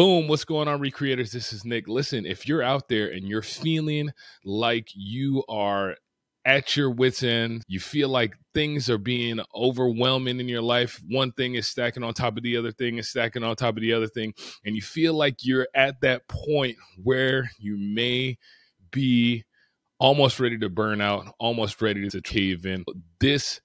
Boom, 0.00 0.28
what's 0.28 0.46
going 0.46 0.66
on, 0.66 0.80
recreators? 0.80 1.30
This 1.30 1.52
is 1.52 1.66
Nick. 1.66 1.86
Listen, 1.86 2.24
if 2.24 2.48
you're 2.48 2.62
out 2.62 2.88
there 2.88 3.08
and 3.08 3.28
you're 3.28 3.42
feeling 3.42 4.10
like 4.46 4.88
you 4.94 5.44
are 5.46 5.94
at 6.46 6.74
your 6.74 6.88
wits' 6.90 7.22
end, 7.22 7.64
you 7.68 7.80
feel 7.80 8.08
like 8.08 8.32
things 8.54 8.88
are 8.88 8.96
being 8.96 9.40
overwhelming 9.54 10.40
in 10.40 10.48
your 10.48 10.62
life, 10.62 11.02
one 11.10 11.32
thing 11.32 11.54
is 11.54 11.68
stacking 11.68 12.02
on 12.02 12.14
top 12.14 12.38
of 12.38 12.42
the 12.42 12.56
other 12.56 12.72
thing, 12.72 12.96
is 12.96 13.10
stacking 13.10 13.44
on 13.44 13.54
top 13.56 13.76
of 13.76 13.82
the 13.82 13.92
other 13.92 14.06
thing, 14.06 14.32
and 14.64 14.74
you 14.74 14.80
feel 14.80 15.12
like 15.12 15.44
you're 15.44 15.68
at 15.74 16.00
that 16.00 16.26
point 16.28 16.78
where 17.02 17.50
you 17.58 17.76
may 17.76 18.38
be 18.92 19.44
almost 19.98 20.40
ready 20.40 20.56
to 20.56 20.70
burn 20.70 21.02
out, 21.02 21.34
almost 21.38 21.82
ready 21.82 22.08
to 22.08 22.22
cave 22.22 22.64
in. 22.64 22.86
This 23.20 23.60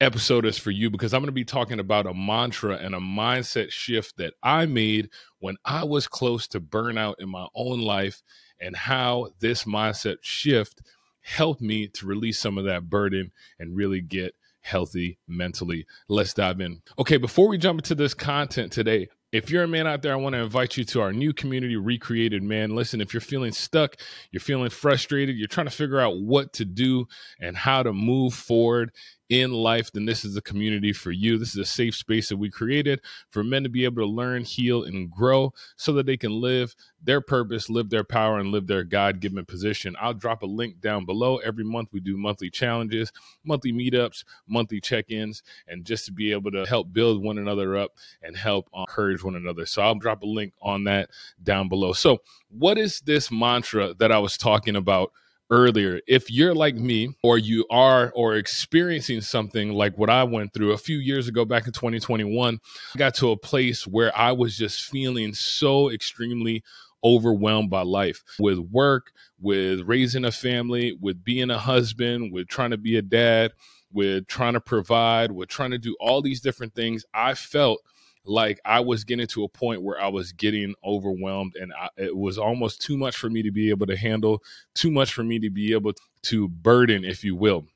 episode 0.00 0.44
is 0.44 0.58
for 0.58 0.70
you 0.70 0.90
because 0.90 1.14
I'm 1.14 1.20
going 1.20 1.28
to 1.28 1.32
be 1.32 1.44
talking 1.44 1.80
about 1.80 2.06
a 2.06 2.14
mantra 2.14 2.76
and 2.76 2.94
a 2.94 2.98
mindset 2.98 3.70
shift 3.70 4.18
that 4.18 4.34
I 4.42 4.66
made 4.66 5.10
when 5.38 5.56
I 5.64 5.84
was 5.84 6.06
close 6.06 6.46
to 6.48 6.60
burnout 6.60 7.14
in 7.18 7.28
my 7.28 7.46
own 7.54 7.80
life 7.80 8.22
and 8.60 8.76
how 8.76 9.28
this 9.40 9.64
mindset 9.64 10.16
shift 10.20 10.82
helped 11.20 11.60
me 11.60 11.88
to 11.88 12.06
release 12.06 12.38
some 12.38 12.58
of 12.58 12.64
that 12.64 12.88
burden 12.88 13.32
and 13.58 13.76
really 13.76 14.00
get 14.00 14.34
healthy 14.60 15.18
mentally. 15.26 15.86
Let's 16.08 16.34
dive 16.34 16.60
in. 16.60 16.82
Okay, 16.98 17.16
before 17.16 17.48
we 17.48 17.58
jump 17.58 17.80
into 17.80 17.94
this 17.94 18.14
content 18.14 18.72
today, 18.72 19.08
if 19.32 19.50
you're 19.50 19.64
a 19.64 19.68
man 19.68 19.86
out 19.86 20.02
there, 20.02 20.12
I 20.12 20.16
want 20.16 20.34
to 20.34 20.40
invite 20.40 20.76
you 20.76 20.84
to 20.84 21.00
our 21.00 21.12
new 21.12 21.32
community, 21.32 21.76
Recreated 21.76 22.42
Man. 22.42 22.74
Listen, 22.74 23.00
if 23.00 23.12
you're 23.12 23.20
feeling 23.20 23.52
stuck, 23.52 23.96
you're 24.30 24.40
feeling 24.40 24.70
frustrated, 24.70 25.36
you're 25.36 25.48
trying 25.48 25.66
to 25.66 25.72
figure 25.72 26.00
out 26.00 26.20
what 26.20 26.52
to 26.54 26.64
do 26.64 27.06
and 27.40 27.56
how 27.56 27.82
to 27.82 27.92
move 27.92 28.34
forward 28.34 28.92
in 29.28 29.52
life, 29.52 29.90
then 29.92 30.04
this 30.04 30.24
is 30.24 30.36
a 30.36 30.42
community 30.42 30.92
for 30.92 31.10
you. 31.10 31.38
This 31.38 31.50
is 31.50 31.56
a 31.56 31.64
safe 31.64 31.94
space 31.94 32.28
that 32.28 32.36
we 32.36 32.50
created 32.50 33.00
for 33.30 33.42
men 33.42 33.64
to 33.64 33.68
be 33.68 33.84
able 33.84 34.02
to 34.02 34.06
learn, 34.06 34.44
heal, 34.44 34.84
and 34.84 35.10
grow 35.10 35.52
so 35.76 35.92
that 35.94 36.06
they 36.06 36.16
can 36.16 36.40
live 36.40 36.74
their 37.02 37.20
purpose, 37.20 37.68
live 37.68 37.90
their 37.90 38.04
power, 38.04 38.38
and 38.38 38.50
live 38.50 38.66
their 38.66 38.84
God 38.84 39.20
given 39.20 39.44
position. 39.44 39.96
I'll 40.00 40.14
drop 40.14 40.42
a 40.42 40.46
link 40.46 40.80
down 40.80 41.04
below. 41.04 41.38
Every 41.38 41.64
month 41.64 41.88
we 41.92 42.00
do 42.00 42.16
monthly 42.16 42.50
challenges, 42.50 43.12
monthly 43.44 43.72
meetups, 43.72 44.24
monthly 44.46 44.80
check 44.80 45.10
ins, 45.10 45.42
and 45.66 45.84
just 45.84 46.06
to 46.06 46.12
be 46.12 46.32
able 46.32 46.52
to 46.52 46.64
help 46.66 46.92
build 46.92 47.22
one 47.22 47.38
another 47.38 47.76
up 47.76 47.92
and 48.22 48.36
help 48.36 48.68
uh, 48.74 48.82
encourage 48.82 49.24
one 49.24 49.36
another. 49.36 49.66
So 49.66 49.82
I'll 49.82 49.94
drop 49.96 50.22
a 50.22 50.26
link 50.26 50.52
on 50.62 50.84
that 50.84 51.10
down 51.42 51.68
below. 51.68 51.92
So, 51.92 52.18
what 52.48 52.78
is 52.78 53.00
this 53.00 53.30
mantra 53.30 53.94
that 53.94 54.12
I 54.12 54.18
was 54.18 54.36
talking 54.36 54.76
about? 54.76 55.12
Earlier. 55.50 56.00
If 56.06 56.30
you're 56.30 56.54
like 56.54 56.74
me 56.76 57.16
or 57.22 57.38
you 57.38 57.66
are 57.70 58.12
or 58.14 58.34
experiencing 58.34 59.20
something 59.20 59.72
like 59.72 59.96
what 59.96 60.10
I 60.10 60.24
went 60.24 60.52
through 60.52 60.72
a 60.72 60.78
few 60.78 60.98
years 60.98 61.28
ago 61.28 61.44
back 61.44 61.66
in 61.66 61.72
2021 61.72 62.58
I 62.94 62.98
got 62.98 63.14
to 63.16 63.30
a 63.30 63.36
place 63.36 63.86
where 63.86 64.16
I 64.16 64.32
was 64.32 64.56
just 64.56 64.82
feeling 64.82 65.34
so 65.34 65.90
extremely 65.90 66.62
overwhelmed 67.04 67.70
by 67.70 67.82
life 67.82 68.22
with 68.38 68.58
work 68.58 69.12
with 69.40 69.82
raising 69.82 70.24
a 70.24 70.32
family 70.32 70.96
with 71.00 71.22
being 71.22 71.50
a 71.50 71.58
husband 71.58 72.32
with 72.32 72.48
trying 72.48 72.70
to 72.70 72.78
be 72.78 72.96
a 72.96 73.02
dad 73.02 73.52
with 73.92 74.26
trying 74.26 74.54
to 74.54 74.60
provide 74.60 75.30
with 75.30 75.48
trying 75.48 75.70
to 75.70 75.78
do 75.78 75.96
all 76.00 76.20
these 76.20 76.40
different 76.40 76.74
things. 76.74 77.04
I 77.14 77.34
felt 77.34 77.80
like 78.26 78.60
I 78.64 78.80
was 78.80 79.04
getting 79.04 79.26
to 79.28 79.44
a 79.44 79.48
point 79.48 79.82
where 79.82 80.00
I 80.00 80.08
was 80.08 80.32
getting 80.32 80.74
overwhelmed 80.84 81.54
and 81.56 81.72
I, 81.72 81.88
it 81.96 82.16
was 82.16 82.38
almost 82.38 82.82
too 82.82 82.96
much 82.96 83.16
for 83.16 83.30
me 83.30 83.42
to 83.42 83.50
be 83.50 83.70
able 83.70 83.86
to 83.86 83.96
handle, 83.96 84.42
too 84.74 84.90
much 84.90 85.12
for 85.12 85.22
me 85.22 85.38
to 85.40 85.50
be 85.50 85.72
able 85.72 85.92
to 86.24 86.48
burden, 86.48 87.04
if 87.04 87.24
you 87.24 87.36
will. 87.36 87.66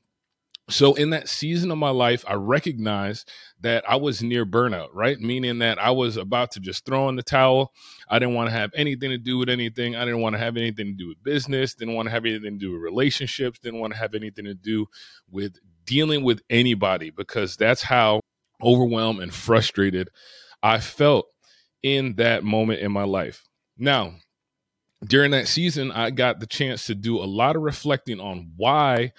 So, 0.69 0.93
in 0.93 1.09
that 1.09 1.27
season 1.27 1.69
of 1.71 1.77
my 1.77 1.89
life, 1.89 2.23
I 2.27 2.35
recognized 2.35 3.29
that 3.59 3.83
I 3.89 3.97
was 3.97 4.23
near 4.23 4.45
burnout, 4.45 4.89
right? 4.93 5.19
Meaning 5.19 5.59
that 5.59 5.79
I 5.79 5.91
was 5.91 6.15
about 6.15 6.51
to 6.51 6.61
just 6.61 6.85
throw 6.85 7.09
in 7.09 7.17
the 7.17 7.23
towel. 7.23 7.73
I 8.09 8.19
didn't 8.19 8.35
want 8.35 8.49
to 8.49 8.55
have 8.55 8.71
anything 8.73 9.09
to 9.09 9.17
do 9.17 9.37
with 9.37 9.49
anything. 9.49 9.95
I 9.97 10.05
didn't 10.05 10.21
want 10.21 10.33
to 10.33 10.39
have 10.39 10.55
anything 10.55 10.85
to 10.87 10.93
do 10.93 11.09
with 11.09 11.21
business, 11.23 11.73
didn't 11.73 11.95
want 11.95 12.07
to 12.07 12.11
have 12.11 12.25
anything 12.25 12.57
to 12.57 12.65
do 12.65 12.71
with 12.71 12.81
relationships, 12.81 13.59
didn't 13.59 13.81
want 13.81 13.93
to 13.93 13.99
have 13.99 14.15
anything 14.15 14.45
to 14.45 14.53
do 14.53 14.85
with 15.29 15.57
dealing 15.85 16.23
with 16.23 16.41
anybody 16.49 17.09
because 17.09 17.57
that's 17.57 17.81
how 17.81 18.21
overwhelmed 18.63 19.21
and 19.21 19.33
frustrated 19.33 20.09
I 20.63 20.79
felt 20.79 21.27
in 21.83 22.15
that 22.15 22.43
moment 22.43 22.79
in 22.79 22.91
my 22.91 23.03
life. 23.03 23.43
Now, 23.77 24.15
during 25.03 25.31
that 25.31 25.47
season, 25.47 25.91
I 25.91 26.11
got 26.11 26.39
the 26.39 26.47
chance 26.47 26.85
to 26.85 26.95
do 26.95 27.17
a 27.17 27.25
lot 27.25 27.55
of 27.55 27.63
reflecting 27.63 28.19
on 28.19 28.51
why 28.55 29.13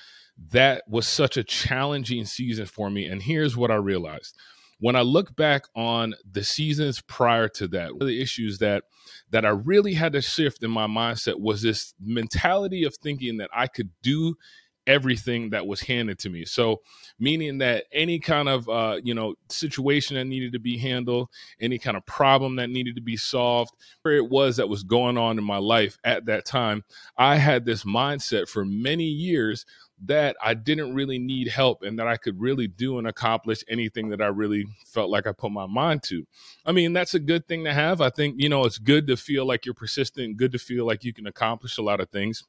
that 0.51 0.85
was 0.89 1.07
such 1.07 1.37
a 1.37 1.45
challenging 1.45 2.25
season 2.25 2.67
for 2.67 2.91
me. 2.91 3.07
And 3.07 3.23
here's 3.23 3.57
what 3.57 3.71
I 3.71 3.77
realized. 3.77 4.37
When 4.79 4.97
I 4.97 5.03
look 5.03 5.37
back 5.37 5.65
on 5.77 6.15
the 6.29 6.43
seasons 6.43 7.01
prior 7.01 7.49
to 7.51 7.69
that, 7.69 7.93
one 7.93 8.03
of 8.03 8.09
the 8.09 8.21
issues 8.21 8.59
that 8.59 8.85
that 9.31 9.45
I 9.45 9.51
really 9.51 9.95
had 9.95 10.13
to 10.15 10.23
shift 10.23 10.63
in 10.63 10.71
my 10.71 10.87
mindset 10.87 11.41
was 11.41 11.63
this 11.63 11.95
mentality 12.01 12.85
of 12.85 12.97
thinking 12.97 13.37
that 13.37 13.51
I 13.55 13.69
could 13.69 13.91
do 14.03 14.35
everything 14.87 15.51
that 15.51 15.67
was 15.67 15.81
handed 15.81 16.19
to 16.21 16.31
me. 16.31 16.45
So, 16.45 16.83
meaning 17.19 17.59
that 17.59 17.85
any 17.93 18.19
kind 18.19 18.49
of 18.49 18.69
uh, 18.69 19.01
you 19.03 19.15
know 19.15 19.35
situation 19.49 20.17
that 20.17 20.25
needed 20.25 20.53
to 20.53 20.59
be 20.59 20.79
handled, 20.79 21.29
any 21.61 21.79
kind 21.79 21.97
of 21.97 22.05
problem 22.07 22.57
that 22.57 22.71
needed 22.71 22.97
to 22.97 23.03
be 23.03 23.17
solved, 23.17 23.73
where 24.03 24.17
it 24.17 24.29
was 24.29 24.57
that 24.57 24.69
was 24.69 24.83
going 24.83 25.19
on 25.19 25.39
in 25.39 25.45
my 25.45 25.59
life 25.59 25.99
at 26.05 26.27
that 26.27 26.45
time, 26.45 26.85
I 27.17 27.37
had 27.37 27.65
this 27.65 27.85
mindset 27.85 28.49
for 28.49 28.65
many 28.65 29.05
years 29.05 29.65
that 30.05 30.37
I 30.43 30.55
didn't 30.55 30.95
really 30.95 31.19
need 31.19 31.49
help 31.49 31.83
and 31.83 31.99
that 31.99 32.09
I 32.09 32.17
could 32.17 32.41
really 32.41 32.67
do 32.67 32.99
and 32.99 33.07
accomplish 33.07 33.63
anything 33.69 34.09
that 34.09 34.21
I 34.21 34.27
really 34.27 34.67
felt 34.85 35.11
like 35.11 35.27
I 35.27 35.33
put 35.33 35.53
my 35.53 35.67
mind 35.67 36.03
to. 36.05 36.27
I 36.67 36.73
mean, 36.73 36.93
that's 36.93 37.15
a 37.15 37.21
good 37.21 37.47
thing 37.47 37.65
to 37.65 37.73
have. 37.73 38.01
I 38.01 38.11
think, 38.11 38.35
you 38.39 38.49
know, 38.49 38.65
it's 38.65 38.79
good 38.79 39.07
to 39.07 39.17
feel 39.17 39.47
like 39.47 39.65
you're 39.65 39.75
persistent, 39.75 40.37
good 40.37 40.53
to 40.53 40.59
feel 40.59 40.87
like 40.87 41.05
you 41.05 41.13
can 41.13 41.27
accomplish 41.27 41.79
a 41.79 41.83
lot 41.83 42.01
of 42.01 42.11
things. 42.11 42.43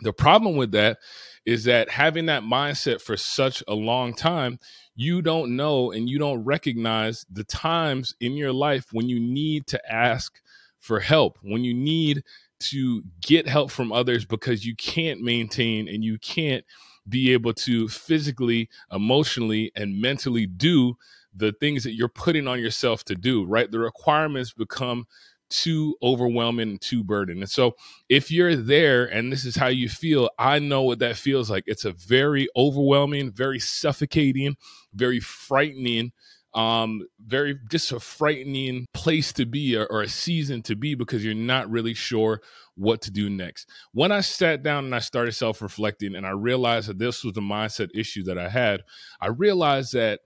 The 0.00 0.12
problem 0.12 0.56
with 0.56 0.72
that 0.72 0.98
is 1.46 1.64
that 1.64 1.88
having 1.90 2.26
that 2.26 2.42
mindset 2.42 3.00
for 3.00 3.16
such 3.16 3.62
a 3.66 3.74
long 3.74 4.14
time, 4.14 4.58
you 4.94 5.22
don't 5.22 5.56
know 5.56 5.92
and 5.92 6.08
you 6.08 6.18
don't 6.18 6.44
recognize 6.44 7.24
the 7.30 7.44
times 7.44 8.14
in 8.20 8.32
your 8.32 8.52
life 8.52 8.86
when 8.92 9.08
you 9.08 9.20
need 9.20 9.66
to 9.68 9.92
ask 9.92 10.40
for 10.80 11.00
help, 11.00 11.38
when 11.42 11.64
you 11.64 11.72
need 11.72 12.22
to 12.58 13.02
get 13.20 13.46
help 13.46 13.70
from 13.70 13.92
others 13.92 14.24
because 14.24 14.64
you 14.64 14.74
can't 14.76 15.20
maintain 15.20 15.88
and 15.88 16.04
you 16.04 16.18
can't 16.18 16.64
be 17.08 17.32
able 17.32 17.52
to 17.52 17.88
physically, 17.88 18.68
emotionally, 18.92 19.70
and 19.76 20.00
mentally 20.00 20.46
do 20.46 20.96
the 21.34 21.52
things 21.60 21.84
that 21.84 21.94
you're 21.94 22.08
putting 22.08 22.48
on 22.48 22.60
yourself 22.60 23.04
to 23.04 23.14
do, 23.14 23.44
right? 23.44 23.70
The 23.70 23.78
requirements 23.78 24.52
become 24.52 25.06
too 25.50 25.96
overwhelming 26.02 26.78
too 26.78 27.04
burdened. 27.04 27.40
And 27.40 27.50
so 27.50 27.76
if 28.08 28.30
you're 28.30 28.56
there 28.56 29.04
and 29.04 29.32
this 29.32 29.44
is 29.44 29.56
how 29.56 29.68
you 29.68 29.88
feel, 29.88 30.30
I 30.38 30.58
know 30.58 30.82
what 30.82 30.98
that 31.00 31.16
feels 31.16 31.50
like. 31.50 31.64
It's 31.66 31.84
a 31.84 31.92
very 31.92 32.48
overwhelming, 32.56 33.32
very 33.32 33.58
suffocating, 33.58 34.56
very 34.94 35.20
frightening 35.20 36.12
um 36.56 37.02
very 37.24 37.58
just 37.70 37.92
a 37.92 38.00
frightening 38.00 38.86
place 38.94 39.32
to 39.32 39.44
be 39.44 39.76
or, 39.76 39.86
or, 39.86 40.02
a 40.02 40.08
season 40.08 40.62
to 40.62 40.74
be 40.74 40.94
because 40.94 41.22
you're 41.22 41.34
not 41.34 41.70
really 41.70 41.92
sure 41.92 42.40
what 42.76 43.02
to 43.02 43.10
do 43.10 43.28
next 43.28 43.68
when 43.92 44.10
i 44.10 44.20
sat 44.20 44.62
down 44.62 44.86
and 44.86 44.94
i 44.94 44.98
started 44.98 45.32
self-reflecting 45.32 46.14
and 46.14 46.26
i 46.26 46.30
realized 46.30 46.88
that 46.88 46.98
this 46.98 47.22
was 47.22 47.34
the 47.34 47.40
mindset 47.40 47.90
issue 47.94 48.22
that 48.22 48.38
i 48.38 48.48
had 48.48 48.82
i 49.20 49.26
realized 49.26 49.92
that 49.92 50.20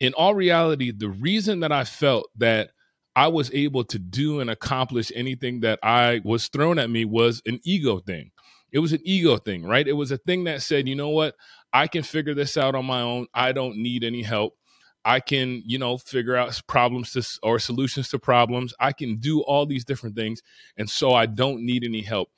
in 0.00 0.14
all 0.14 0.34
reality 0.34 0.90
the 0.90 1.10
reason 1.10 1.60
that 1.60 1.72
i 1.72 1.84
felt 1.84 2.30
that 2.36 2.70
I 3.18 3.26
was 3.26 3.52
able 3.52 3.82
to 3.82 3.98
do 3.98 4.38
and 4.38 4.48
accomplish 4.48 5.10
anything 5.12 5.58
that 5.62 5.80
I 5.82 6.20
was 6.22 6.46
thrown 6.46 6.78
at 6.78 6.88
me 6.88 7.04
was 7.04 7.42
an 7.46 7.58
ego 7.64 7.98
thing. 7.98 8.30
It 8.70 8.78
was 8.78 8.92
an 8.92 9.00
ego 9.02 9.38
thing, 9.38 9.64
right? 9.64 9.88
It 9.88 9.94
was 9.94 10.12
a 10.12 10.18
thing 10.18 10.44
that 10.44 10.62
said, 10.62 10.86
you 10.86 10.94
know 10.94 11.08
what? 11.08 11.34
I 11.72 11.88
can 11.88 12.04
figure 12.04 12.32
this 12.32 12.56
out 12.56 12.76
on 12.76 12.86
my 12.86 13.00
own. 13.00 13.26
I 13.34 13.50
don't 13.50 13.78
need 13.78 14.04
any 14.04 14.22
help. 14.22 14.54
I 15.04 15.18
can, 15.18 15.64
you 15.66 15.80
know, 15.80 15.98
figure 15.98 16.36
out 16.36 16.60
problems 16.68 17.10
to, 17.14 17.26
or 17.42 17.58
solutions 17.58 18.08
to 18.10 18.20
problems. 18.20 18.72
I 18.78 18.92
can 18.92 19.16
do 19.16 19.40
all 19.40 19.66
these 19.66 19.84
different 19.84 20.14
things. 20.14 20.40
And 20.76 20.88
so 20.88 21.12
I 21.12 21.26
don't 21.26 21.66
need 21.66 21.82
any 21.82 22.02
help. 22.02 22.28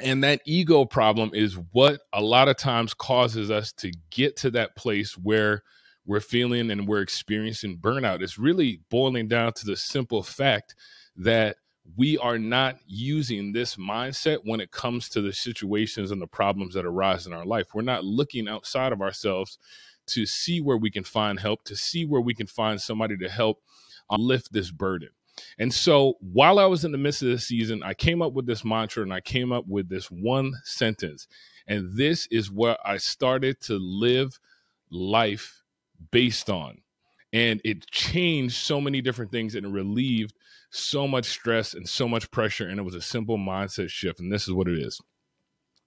And 0.00 0.22
that 0.22 0.42
ego 0.46 0.84
problem 0.84 1.32
is 1.34 1.58
what 1.72 2.02
a 2.12 2.22
lot 2.22 2.46
of 2.46 2.56
times 2.56 2.94
causes 2.94 3.50
us 3.50 3.72
to 3.78 3.90
get 4.12 4.36
to 4.36 4.52
that 4.52 4.76
place 4.76 5.14
where 5.18 5.64
we're 6.06 6.20
feeling 6.20 6.70
and 6.70 6.86
we're 6.86 7.02
experiencing 7.02 7.78
burnout. 7.78 8.22
It's 8.22 8.38
really 8.38 8.80
boiling 8.90 9.28
down 9.28 9.52
to 9.54 9.66
the 9.66 9.76
simple 9.76 10.22
fact 10.22 10.74
that 11.16 11.56
we 11.96 12.18
are 12.18 12.38
not 12.38 12.78
using 12.86 13.52
this 13.52 13.76
mindset 13.76 14.38
when 14.44 14.60
it 14.60 14.70
comes 14.70 15.08
to 15.10 15.20
the 15.20 15.32
situations 15.32 16.10
and 16.10 16.20
the 16.20 16.26
problems 16.26 16.74
that 16.74 16.84
arise 16.84 17.26
in 17.26 17.32
our 17.32 17.44
life. 17.44 17.68
We're 17.74 17.82
not 17.82 18.04
looking 18.04 18.48
outside 18.48 18.92
of 18.92 19.00
ourselves 19.00 19.58
to 20.08 20.26
see 20.26 20.60
where 20.60 20.76
we 20.76 20.90
can 20.90 21.04
find 21.04 21.38
help, 21.38 21.64
to 21.64 21.76
see 21.76 22.04
where 22.04 22.20
we 22.20 22.34
can 22.34 22.46
find 22.46 22.80
somebody 22.80 23.16
to 23.18 23.28
help 23.28 23.60
uh, 24.10 24.16
lift 24.16 24.52
this 24.52 24.70
burden. 24.70 25.10
And 25.58 25.72
so 25.72 26.14
while 26.20 26.58
I 26.58 26.64
was 26.64 26.84
in 26.84 26.92
the 26.92 26.98
midst 26.98 27.22
of 27.22 27.28
the 27.28 27.38
season, 27.38 27.82
I 27.82 27.94
came 27.94 28.22
up 28.22 28.32
with 28.32 28.46
this 28.46 28.64
mantra 28.64 29.02
and 29.02 29.12
I 29.12 29.20
came 29.20 29.52
up 29.52 29.66
with 29.66 29.88
this 29.88 30.10
one 30.10 30.54
sentence. 30.64 31.28
And 31.66 31.96
this 31.96 32.26
is 32.30 32.50
where 32.50 32.78
I 32.84 32.96
started 32.96 33.60
to 33.62 33.74
live 33.78 34.38
life 34.90 35.62
based 36.10 36.50
on. 36.50 36.78
And 37.32 37.60
it 37.64 37.86
changed 37.90 38.56
so 38.56 38.80
many 38.80 39.00
different 39.02 39.30
things 39.30 39.54
and 39.54 39.74
relieved 39.74 40.34
so 40.70 41.06
much 41.06 41.26
stress 41.26 41.74
and 41.74 41.88
so 41.88 42.08
much 42.08 42.30
pressure. 42.30 42.68
And 42.68 42.78
it 42.78 42.84
was 42.84 42.94
a 42.94 43.02
simple 43.02 43.36
mindset 43.36 43.90
shift. 43.90 44.20
And 44.20 44.32
this 44.32 44.44
is 44.48 44.54
what 44.54 44.68
it 44.68 44.78
is 44.78 45.00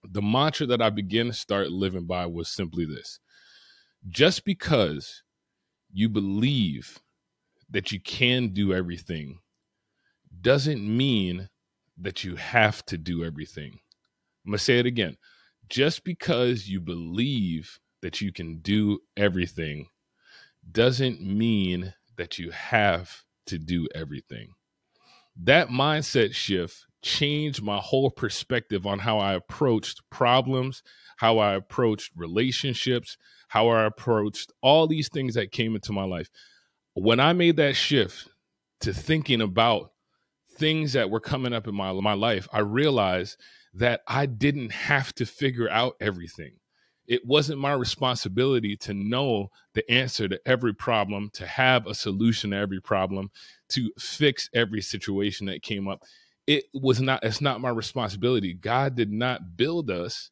the 0.03 0.21
mantra 0.21 0.65
that 0.67 0.81
I 0.81 0.89
began 0.89 1.27
to 1.27 1.33
start 1.33 1.71
living 1.71 2.05
by 2.05 2.25
was 2.25 2.49
simply 2.49 2.85
this 2.85 3.19
just 4.07 4.45
because 4.45 5.23
you 5.91 6.07
believe 6.07 6.99
that 7.69 7.91
you 7.91 7.99
can 7.99 8.49
do 8.49 8.73
everything 8.73 9.39
doesn't 10.41 10.81
mean 10.81 11.49
that 11.97 12.23
you 12.23 12.37
have 12.37 12.85
to 12.85 12.97
do 12.97 13.25
everything. 13.25 13.79
I'm 14.45 14.51
going 14.51 14.57
to 14.57 14.63
say 14.63 14.79
it 14.79 14.85
again. 14.85 15.17
Just 15.67 16.05
because 16.05 16.69
you 16.69 16.79
believe 16.79 17.77
that 18.01 18.21
you 18.21 18.31
can 18.31 18.59
do 18.59 18.99
everything 19.17 19.87
doesn't 20.71 21.21
mean 21.21 21.93
that 22.17 22.37
you 22.37 22.51
have 22.51 23.23
to 23.47 23.57
do 23.57 23.87
everything. 23.95 24.53
That 25.35 25.69
mindset 25.69 26.33
shift 26.33 26.85
changed 27.01 27.61
my 27.61 27.77
whole 27.77 28.11
perspective 28.11 28.85
on 28.85 28.99
how 28.99 29.19
I 29.19 29.33
approached 29.33 30.01
problems, 30.09 30.83
how 31.17 31.37
I 31.37 31.55
approached 31.55 32.11
relationships, 32.15 33.17
how 33.47 33.69
I 33.69 33.85
approached 33.85 34.51
all 34.61 34.87
these 34.87 35.09
things 35.09 35.35
that 35.35 35.51
came 35.51 35.75
into 35.75 35.93
my 35.93 36.03
life. 36.03 36.29
When 36.93 37.19
I 37.19 37.33
made 37.33 37.55
that 37.55 37.75
shift 37.75 38.27
to 38.81 38.93
thinking 38.93 39.41
about 39.41 39.91
things 40.57 40.93
that 40.93 41.09
were 41.09 41.21
coming 41.21 41.53
up 41.53 41.67
in 41.67 41.75
my 41.75 41.91
my 41.93 42.13
life, 42.13 42.47
I 42.51 42.59
realized 42.59 43.37
that 43.73 44.01
I 44.07 44.25
didn't 44.25 44.71
have 44.71 45.13
to 45.15 45.25
figure 45.25 45.69
out 45.69 45.95
everything. 46.01 46.57
It 47.09 47.25
wasn't 47.25 47.59
my 47.59 47.73
responsibility 47.73 48.77
to 48.77 48.93
know 48.93 49.49
the 49.73 49.89
answer 49.91 50.27
to 50.27 50.39
every 50.45 50.73
problem, 50.73 51.31
to 51.33 51.45
have 51.45 51.87
a 51.87 51.95
solution 51.95 52.51
to 52.51 52.57
every 52.57 52.79
problem, 52.79 53.31
to 53.69 53.91
fix 53.97 54.47
every 54.53 54.81
situation 54.81 55.47
that 55.47 55.63
came 55.63 55.87
up. 55.87 56.03
It 56.45 56.65
was 56.73 57.01
not 57.01 57.23
it's 57.23 57.41
not 57.41 57.61
my 57.61 57.69
responsibility. 57.69 58.53
God 58.53 58.95
did 58.95 59.11
not 59.11 59.57
build 59.57 59.89
us 59.89 60.29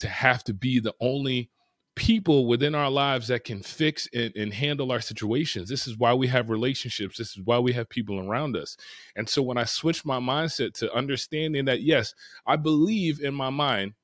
to 0.00 0.08
have 0.08 0.42
to 0.44 0.52
be 0.52 0.80
the 0.80 0.94
only 1.00 1.48
people 1.94 2.46
within 2.46 2.74
our 2.74 2.90
lives 2.90 3.28
that 3.28 3.44
can 3.44 3.62
fix 3.62 4.06
and, 4.12 4.34
and, 4.36 4.52
handle 4.52 4.92
our 4.92 5.00
situations. 5.00 5.68
This 5.68 5.86
is 5.86 5.96
why 5.96 6.12
we 6.12 6.26
have 6.26 6.50
relationships. 6.50 7.16
This 7.16 7.30
is 7.30 7.40
why 7.42 7.58
we 7.58 7.72
have 7.72 7.88
people 7.88 8.20
around 8.20 8.54
us. 8.54 8.76
And 9.16 9.26
so 9.26 9.42
when 9.42 9.56
I 9.56 9.64
switched 9.64 10.04
my 10.04 10.18
mindset 10.18 10.74
to 10.74 10.92
understanding 10.92 11.64
that, 11.64 11.80
yes, 11.80 12.12
I 12.46 12.56
believe 12.56 13.20
in 13.22 13.34
my 13.34 13.48
mind. 13.48 13.94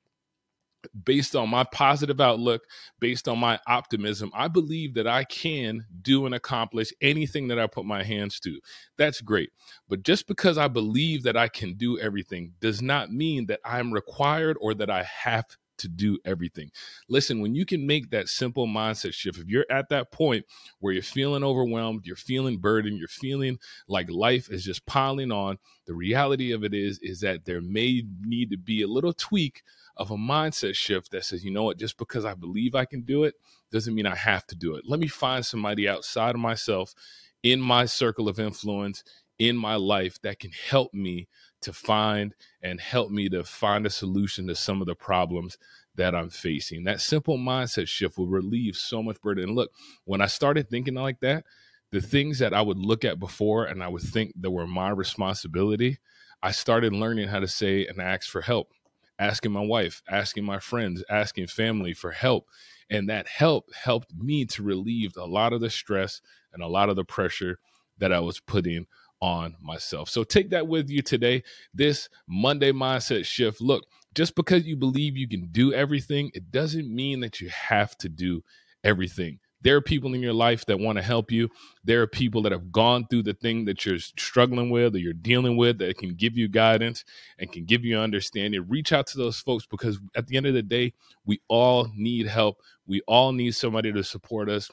Based 1.04 1.36
on 1.36 1.48
my 1.48 1.64
positive 1.64 2.20
outlook, 2.20 2.62
based 3.00 3.28
on 3.28 3.38
my 3.38 3.58
optimism, 3.66 4.30
I 4.34 4.48
believe 4.48 4.94
that 4.94 5.06
I 5.06 5.24
can 5.24 5.84
do 6.02 6.26
and 6.26 6.34
accomplish 6.34 6.92
anything 7.00 7.48
that 7.48 7.58
I 7.58 7.66
put 7.66 7.84
my 7.84 8.02
hands 8.02 8.40
to. 8.40 8.58
That's 8.96 9.20
great. 9.20 9.50
But 9.88 10.02
just 10.02 10.26
because 10.26 10.58
I 10.58 10.68
believe 10.68 11.22
that 11.24 11.36
I 11.36 11.48
can 11.48 11.74
do 11.74 11.98
everything 11.98 12.54
does 12.60 12.82
not 12.82 13.12
mean 13.12 13.46
that 13.46 13.60
I'm 13.64 13.92
required 13.92 14.56
or 14.60 14.74
that 14.74 14.90
I 14.90 15.02
have 15.04 15.46
to 15.82 15.88
do 15.88 16.18
everything. 16.24 16.70
Listen, 17.08 17.40
when 17.40 17.54
you 17.54 17.64
can 17.64 17.86
make 17.86 18.10
that 18.10 18.28
simple 18.28 18.66
mindset 18.66 19.12
shift, 19.14 19.38
if 19.38 19.46
you're 19.46 19.66
at 19.70 19.88
that 19.90 20.10
point 20.10 20.46
where 20.80 20.92
you're 20.92 21.02
feeling 21.02 21.44
overwhelmed, 21.44 22.06
you're 22.06 22.16
feeling 22.16 22.58
burdened, 22.58 22.98
you're 22.98 23.08
feeling 23.08 23.58
like 23.86 24.10
life 24.10 24.50
is 24.50 24.64
just 24.64 24.86
piling 24.86 25.30
on, 25.30 25.58
the 25.86 25.94
reality 25.94 26.52
of 26.52 26.64
it 26.64 26.74
is 26.74 26.98
is 27.02 27.20
that 27.20 27.44
there 27.44 27.60
may 27.60 28.02
need 28.20 28.50
to 28.50 28.56
be 28.56 28.82
a 28.82 28.88
little 28.88 29.12
tweak 29.12 29.62
of 29.96 30.10
a 30.10 30.16
mindset 30.16 30.74
shift 30.74 31.10
that 31.10 31.24
says, 31.24 31.44
you 31.44 31.50
know 31.50 31.64
what, 31.64 31.78
just 31.78 31.98
because 31.98 32.24
I 32.24 32.34
believe 32.34 32.74
I 32.74 32.84
can 32.84 33.02
do 33.02 33.24
it 33.24 33.34
doesn't 33.70 33.94
mean 33.94 34.06
I 34.06 34.16
have 34.16 34.46
to 34.48 34.56
do 34.56 34.74
it. 34.76 34.84
Let 34.86 35.00
me 35.00 35.08
find 35.08 35.44
somebody 35.44 35.88
outside 35.88 36.34
of 36.34 36.40
myself 36.40 36.94
in 37.42 37.60
my 37.60 37.86
circle 37.86 38.28
of 38.28 38.38
influence 38.38 39.02
in 39.38 39.56
my 39.56 39.76
life 39.76 40.20
that 40.22 40.38
can 40.38 40.52
help 40.52 40.92
me 40.94 41.28
to 41.62 41.72
find 41.72 42.34
and 42.62 42.80
help 42.80 43.10
me 43.10 43.28
to 43.28 43.44
find 43.44 43.86
a 43.86 43.90
solution 43.90 44.46
to 44.46 44.54
some 44.54 44.80
of 44.80 44.86
the 44.86 44.94
problems 44.94 45.58
that 45.94 46.14
I'm 46.14 46.30
facing. 46.30 46.84
That 46.84 47.00
simple 47.00 47.38
mindset 47.38 47.88
shift 47.88 48.18
will 48.18 48.28
relieve 48.28 48.76
so 48.76 49.02
much 49.02 49.20
burden. 49.20 49.44
And 49.44 49.54
look, 49.54 49.70
when 50.04 50.20
I 50.20 50.26
started 50.26 50.68
thinking 50.68 50.94
like 50.94 51.20
that, 51.20 51.44
the 51.90 52.00
things 52.00 52.38
that 52.38 52.54
I 52.54 52.62
would 52.62 52.78
look 52.78 53.04
at 53.04 53.20
before 53.20 53.66
and 53.66 53.82
I 53.82 53.88
would 53.88 54.02
think 54.02 54.32
that 54.40 54.50
were 54.50 54.66
my 54.66 54.90
responsibility, 54.90 55.98
I 56.42 56.50
started 56.50 56.92
learning 56.92 57.28
how 57.28 57.40
to 57.40 57.48
say 57.48 57.86
and 57.86 58.00
ask 58.00 58.28
for 58.28 58.40
help, 58.40 58.72
asking 59.18 59.52
my 59.52 59.60
wife, 59.60 60.02
asking 60.08 60.44
my 60.44 60.58
friends, 60.58 61.04
asking 61.08 61.48
family 61.48 61.92
for 61.92 62.10
help. 62.10 62.46
And 62.90 63.08
that 63.08 63.28
help 63.28 63.72
helped 63.74 64.12
me 64.14 64.44
to 64.46 64.62
relieve 64.62 65.16
a 65.16 65.26
lot 65.26 65.52
of 65.52 65.60
the 65.60 65.70
stress 65.70 66.20
and 66.52 66.62
a 66.62 66.68
lot 66.68 66.88
of 66.88 66.96
the 66.96 67.04
pressure 67.04 67.58
that 67.98 68.12
I 68.12 68.20
was 68.20 68.40
putting 68.40 68.86
on 69.22 69.54
myself. 69.62 70.10
So 70.10 70.24
take 70.24 70.50
that 70.50 70.66
with 70.66 70.90
you 70.90 71.00
today, 71.00 71.44
this 71.72 72.08
Monday 72.28 72.72
mindset 72.72 73.24
shift. 73.24 73.60
Look, 73.60 73.86
just 74.14 74.34
because 74.34 74.66
you 74.66 74.76
believe 74.76 75.16
you 75.16 75.28
can 75.28 75.48
do 75.52 75.72
everything, 75.72 76.30
it 76.34 76.50
doesn't 76.50 76.94
mean 76.94 77.20
that 77.20 77.40
you 77.40 77.48
have 77.48 77.96
to 77.98 78.08
do 78.08 78.42
everything. 78.84 79.38
There 79.62 79.76
are 79.76 79.80
people 79.80 80.12
in 80.12 80.20
your 80.20 80.32
life 80.32 80.66
that 80.66 80.80
want 80.80 80.98
to 80.98 81.02
help 81.02 81.30
you. 81.30 81.48
There 81.84 82.02
are 82.02 82.08
people 82.08 82.42
that 82.42 82.50
have 82.50 82.72
gone 82.72 83.06
through 83.08 83.22
the 83.22 83.34
thing 83.34 83.64
that 83.66 83.86
you're 83.86 84.00
struggling 84.00 84.70
with 84.70 84.96
or 84.96 84.98
you're 84.98 85.12
dealing 85.12 85.56
with 85.56 85.78
that 85.78 85.98
can 85.98 86.16
give 86.16 86.36
you 86.36 86.48
guidance 86.48 87.04
and 87.38 87.50
can 87.50 87.64
give 87.64 87.84
you 87.84 87.96
understanding. 87.96 88.66
Reach 88.68 88.92
out 88.92 89.06
to 89.08 89.18
those 89.18 89.38
folks 89.38 89.64
because 89.70 90.00
at 90.16 90.26
the 90.26 90.36
end 90.36 90.46
of 90.46 90.54
the 90.54 90.62
day, 90.64 90.94
we 91.24 91.40
all 91.46 91.88
need 91.94 92.26
help. 92.26 92.56
We 92.88 93.02
all 93.06 93.30
need 93.30 93.54
somebody 93.54 93.92
to 93.92 94.02
support 94.02 94.50
us 94.50 94.68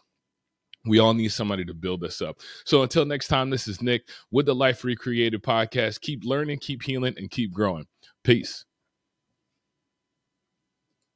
we 0.85 0.99
all 0.99 1.13
need 1.13 1.29
somebody 1.29 1.65
to 1.65 1.73
build 1.73 2.03
us 2.03 2.21
up. 2.21 2.39
So 2.65 2.83
until 2.83 3.05
next 3.05 3.27
time, 3.27 3.49
this 3.49 3.67
is 3.67 3.81
Nick 3.81 4.07
with 4.31 4.45
the 4.45 4.55
Life 4.55 4.83
Recreated 4.83 5.43
podcast. 5.43 6.01
Keep 6.01 6.23
learning, 6.23 6.59
keep 6.59 6.83
healing, 6.83 7.15
and 7.17 7.29
keep 7.29 7.51
growing. 7.53 7.85
Peace. 8.23 8.65